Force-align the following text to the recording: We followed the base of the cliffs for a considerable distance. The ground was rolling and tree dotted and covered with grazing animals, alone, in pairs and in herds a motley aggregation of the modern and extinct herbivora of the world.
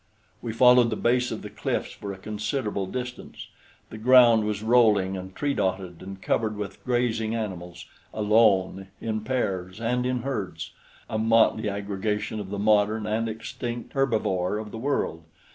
We 0.41 0.51
followed 0.51 0.89
the 0.89 0.95
base 0.95 1.29
of 1.29 1.43
the 1.43 1.49
cliffs 1.51 1.91
for 1.91 2.11
a 2.11 2.17
considerable 2.17 2.87
distance. 2.87 3.49
The 3.91 3.99
ground 3.99 4.45
was 4.45 4.63
rolling 4.63 5.15
and 5.15 5.35
tree 5.35 5.53
dotted 5.53 6.01
and 6.01 6.19
covered 6.19 6.57
with 6.57 6.83
grazing 6.83 7.35
animals, 7.35 7.85
alone, 8.11 8.87
in 8.99 9.21
pairs 9.21 9.79
and 9.79 10.03
in 10.07 10.23
herds 10.23 10.71
a 11.07 11.19
motley 11.19 11.69
aggregation 11.69 12.39
of 12.39 12.49
the 12.49 12.57
modern 12.57 13.05
and 13.05 13.29
extinct 13.29 13.93
herbivora 13.93 14.59
of 14.59 14.71
the 14.71 14.79
world. 14.79 15.23